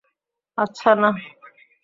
আচ্ছা, 0.57 0.91
না। 0.95 1.09